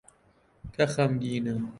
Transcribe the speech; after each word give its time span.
کە 0.75 0.85
خەمگینە 0.93 1.55